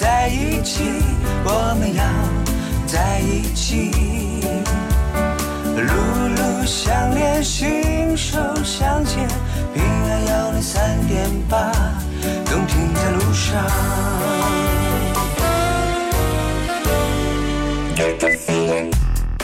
[0.00, 0.82] 在一起，
[1.44, 2.04] 我们要
[2.86, 3.90] 在一起。
[5.76, 5.92] 路
[6.34, 9.28] 路相连，心手相牵，
[9.72, 11.70] 平安幺零三点八，
[12.44, 13.64] 动听在路上。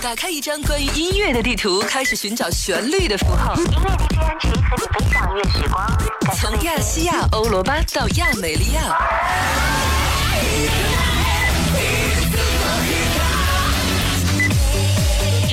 [0.00, 3.54] 打开一张关于音乐的地图，开始寻找旋律的符号。
[3.56, 5.86] 音乐 DJ 安琪和你分享乐时光，
[6.34, 8.96] 从亚细亚欧罗巴到亚美利亚，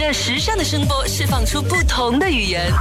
[0.05, 2.71] 让时尚的声波释放出不同的语言。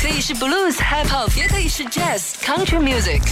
[0.00, 3.22] 可以是 blues、hip hop，也可以是 jazz、country music。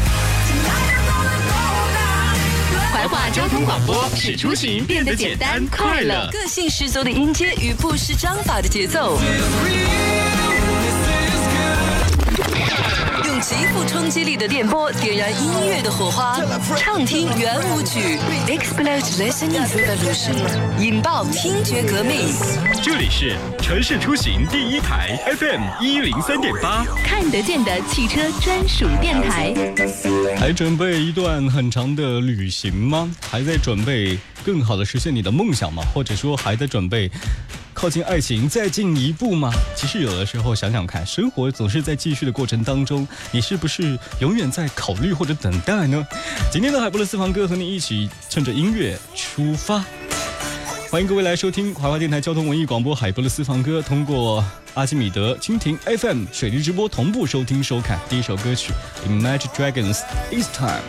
[2.93, 6.29] 怀化交通广播使出行变得简单快乐。
[6.33, 9.17] 个性十足的音阶与不失章法的节奏，
[13.41, 16.39] 用极富冲击力的电波点燃音乐的火花，
[16.77, 20.35] 畅听圆舞曲，explode listening revolution，
[20.79, 22.35] 引爆听觉革命。
[22.83, 29.55] 这里是城市出行第一台 FM 一零三点八，看得见的汽车专属电台。
[30.39, 33.11] 还准备一段很长的旅行吗？
[33.31, 35.83] 还在准备更好的实现你的梦想吗？
[35.95, 37.11] 或者说还在准备
[37.81, 39.51] 靠近爱情再进一步吗？
[39.75, 46.07] 其实有的时候想想看，生活总是在继续的过程当中，你是不是永远在考虑或者等待呢？
[46.53, 49.83] 今天的海波的私房歌和你一起趁着音乐出发。
[50.91, 54.45] 欢迎各位来收听华华电台交通文艺广播海波的私房歌，通过
[54.75, 57.99] 阿基米德、蜻蜓 FM 水滴直播同步收听收看。
[58.11, 58.75] 第一首歌曲
[59.09, 60.01] 《Imagine Dragons
[60.31, 60.83] It's Time》。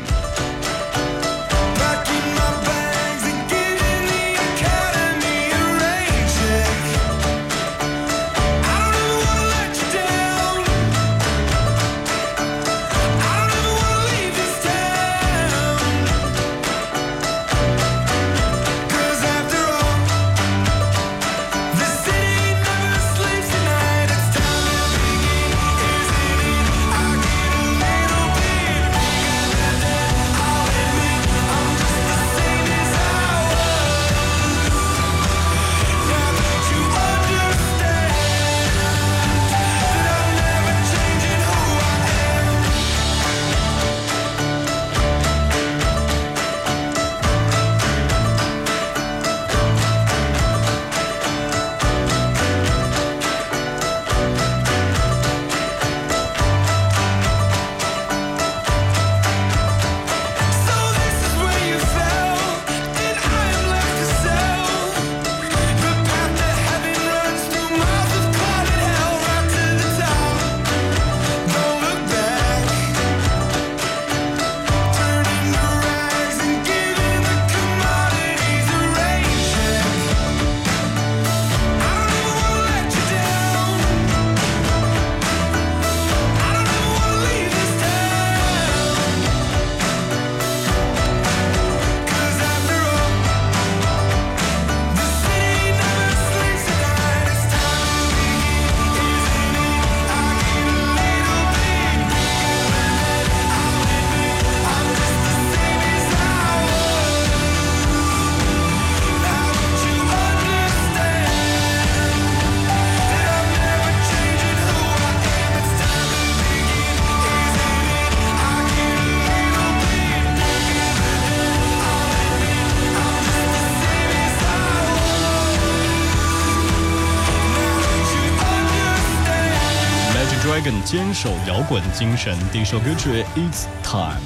[130.71, 131.11] Now don't you understand?
[131.11, 134.21] Magic Dragon 坚守摇滚精神，第一首歌曲《It's Time》。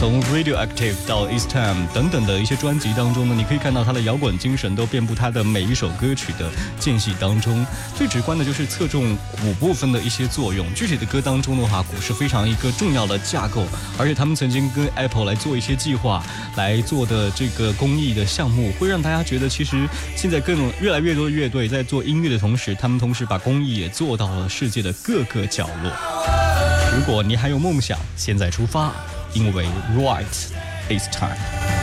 [0.00, 7.66] 从 Radioactive 到 East Time 等等的一些专辑当中呢，你可以看到他的摇滚精神都遍布他的每一首歌曲的间隙当中。
[7.94, 10.66] 最直观的就是侧重鼓部分的一些作用。
[10.72, 13.66] 具体的歌当中的话，鼓是非常一个重要的架构，
[13.98, 16.24] 而且他们曾经跟 Apple 来做一些计划
[16.56, 19.86] 来做的这个公益的项目，会让大家觉得其实
[20.16, 25.92] 现在更越来越多的乐队在做音乐的同时，他们同时把公益也做到了世界的各个角落。
[26.96, 28.90] 如果你还有梦想，现在出发，
[29.34, 29.64] 因为
[29.96, 30.50] Right
[30.90, 31.79] is time。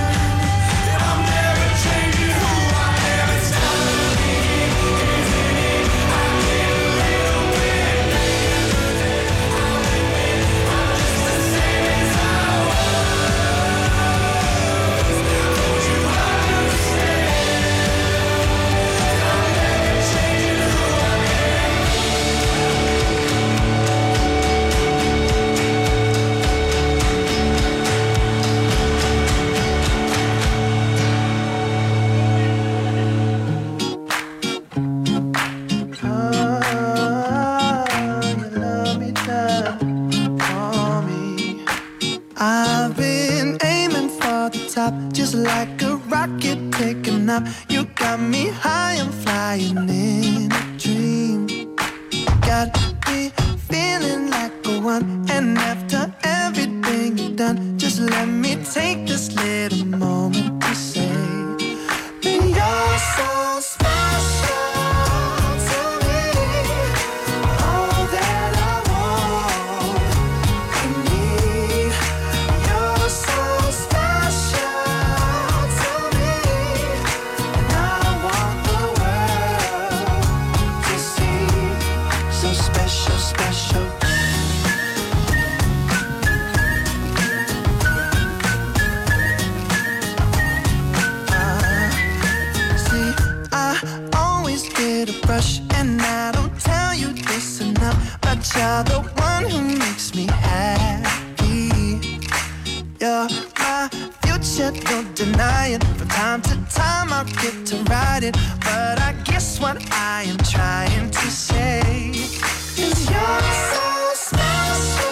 [105.28, 105.84] Don't deny it.
[105.84, 107.76] From time to time, I'll get to
[108.24, 108.36] it.
[108.62, 111.82] But I guess what I am trying to say
[112.12, 113.42] is you're
[113.72, 115.07] so special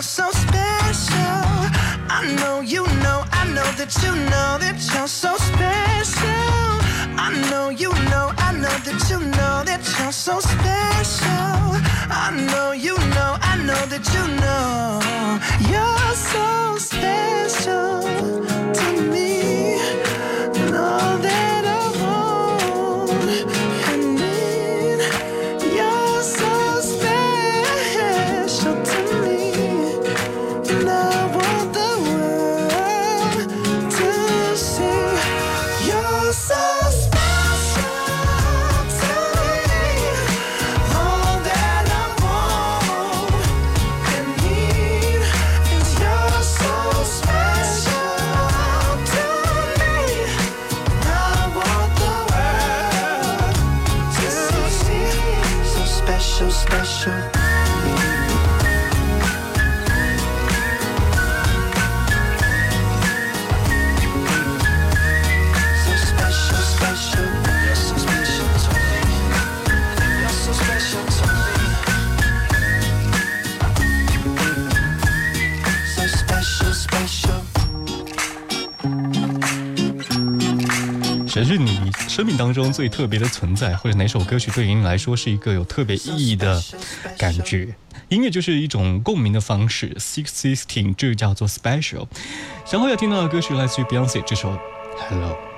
[0.00, 1.18] you're so special.
[2.08, 6.72] I know you know, I know that you know that you're so special.
[7.20, 11.76] I know you know, I know that you know that you're so special.
[12.08, 15.00] I know you know, I know that you know
[15.68, 18.00] you're so special
[18.72, 19.30] to me.
[82.20, 86.62] 生命当中最特别的存在，或者哪首歌曲对于你来说是一个有特别意义的
[87.16, 87.74] 感觉？
[88.10, 92.06] 音乐就是一种共鸣的方式，Six Sixteen，这叫做 Special。
[92.70, 94.54] 然后要听到的歌曲来自于 Beyonce 这首
[95.08, 95.49] Hello。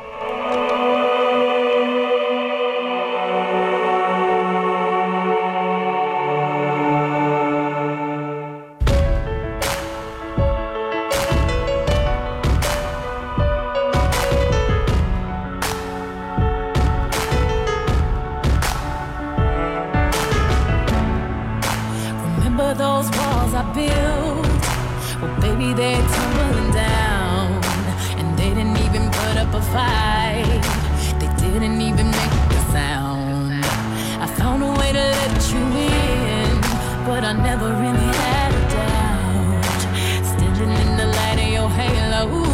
[37.32, 39.82] I never really had a doubt.
[40.22, 42.44] Standing in the light of your halo,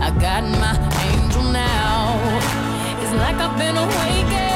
[0.00, 0.74] I got my
[1.12, 2.18] angel now.
[3.00, 4.49] It's like I've been awakened.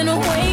[0.00, 0.49] been away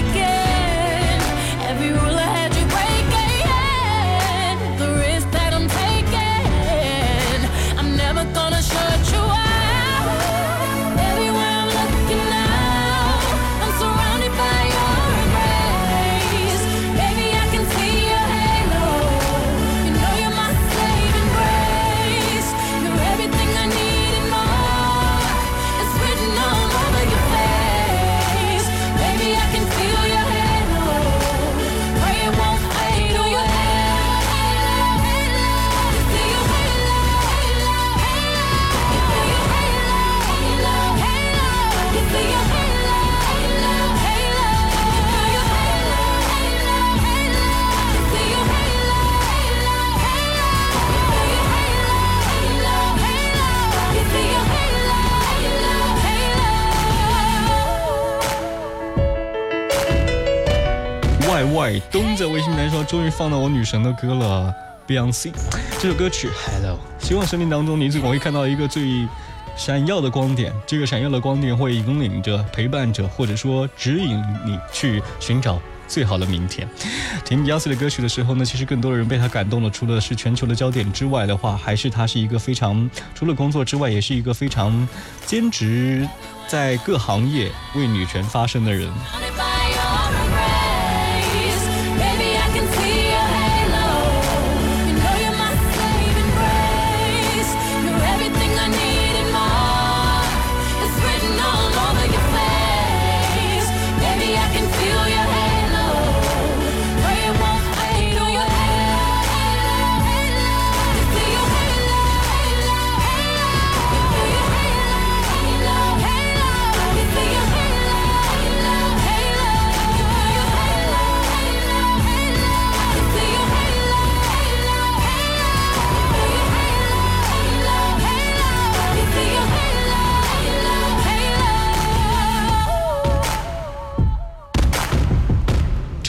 [61.68, 64.54] Y Y 东在微信台说，终于放到我女神的歌了
[64.88, 65.32] ，Beyonce
[65.80, 69.06] 这首歌曲 Hello，希望生命当中你总会看到一个最
[69.58, 75.60] 闪耀的光点，这个闪耀的光点会引领着、陪伴着，或者说指引你去寻找。
[75.90, 76.68] 最好的明天，
[77.24, 79.70] 听 Beyonce 的歌曲的时候呢，其实更多的人被他感动了。
[79.70, 84.86] 除了是全球的焦点之外的话，还是他是一个非常除了工作之外，也是一个非常
[85.26, 86.06] 兼职
[86.46, 88.92] 在各行业为女权发声的人。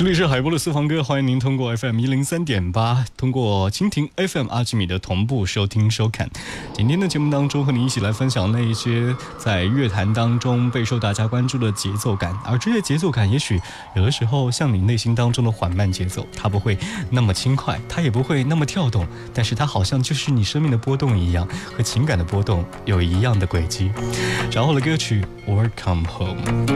[0.09, 6.31] 里是海波的私房歌，欢迎您通过 FM 一零三点八，通过蜻蜓 FM 阿基米的同步收听收看。
[6.73, 13.61] 今天的节目当中，和你一起来分享那一些在乐坛当中备受大家关注的节奏感，而这些节奏感，也许
[13.95, 16.79] 有的时候像你内心当中的缓慢节奏，它不会
[17.11, 21.47] 那么轻快，它也不会那么跳动，但是它好像就是你生命的波动一样，
[21.77, 23.93] 和情感的波动有一样的轨迹。
[24.51, 25.23] 然后的歌曲
[25.53, 26.67] 《Welcome Home》。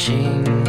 [0.00, 0.59] 心。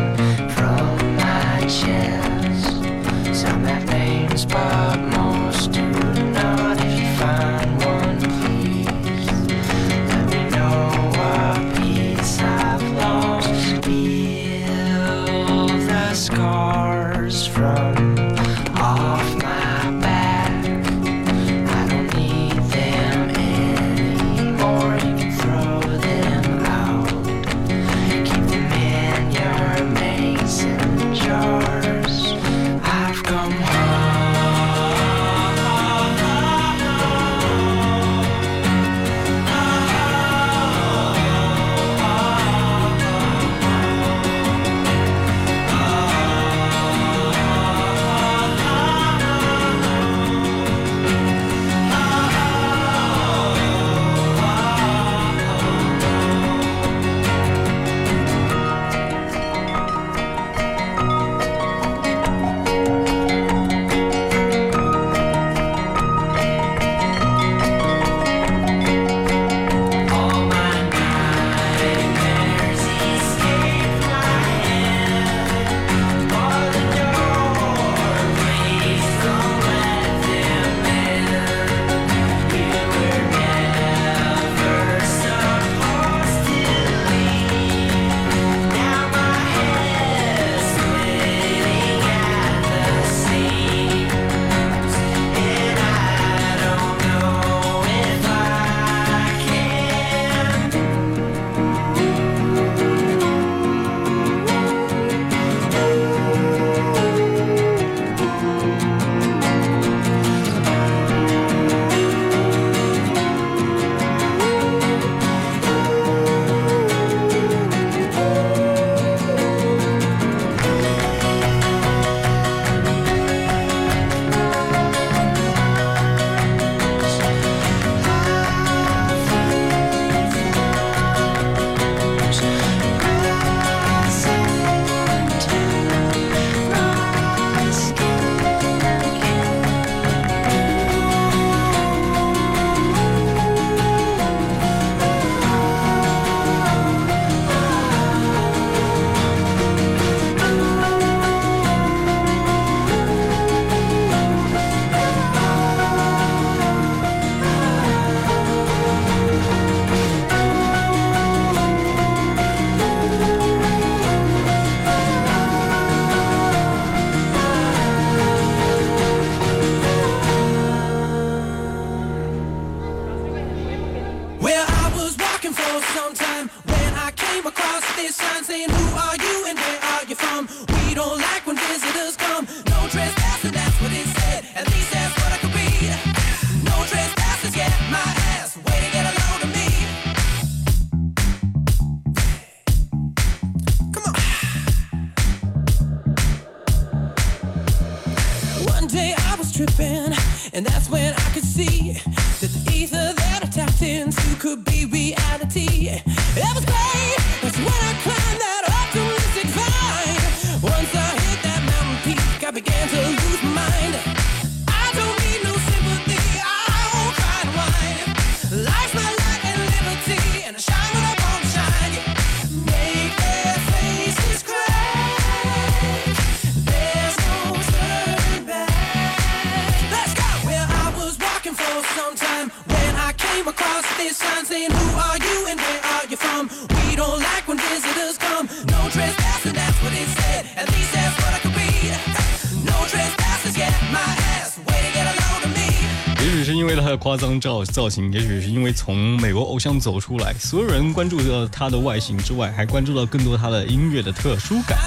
[247.12, 254.78] 夸张造造型也许是因为从美国偶像走出来所有人关注到他的外形之外还关注到更多他的音乐的特殊感。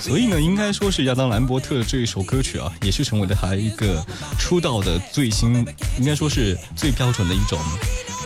[0.00, 4.00] 所以呢应该说是亚当兰伯特这一首歌曲啊也是成为了他一个
[4.38, 5.66] 出道的最新
[5.98, 7.58] 应该说是最标准的一种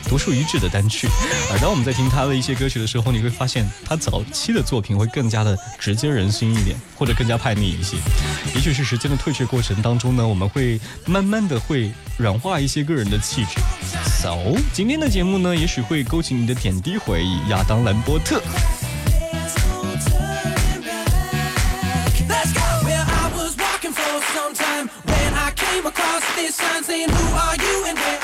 [0.09, 1.09] 独树一帜的单曲。
[1.53, 7.97] 而当我们在听他的一些歌曲的时候，你会发现他早期的作品会更加的直接人心一点，或者更加叛逆一些。
[8.55, 13.61] 也许是时间的褪却过程当中呢，我们会慢慢的会软化一些个人的气质。
[14.23, 18.43] So，今天的节目呢，也许会勾起你的点滴回忆，亚当兰波特。
[25.79, 28.18] Across these signs saying, Who are you and where?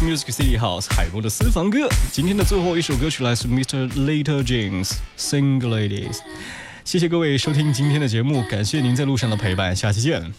[0.00, 6.18] music city house 海波的私房歌，今天的最后一首歌曲来自 Mr Little Jeans，single ladies
[6.84, 10.32] 谢谢各位收听今天的节目，感谢您在路上的陪伴，下期见。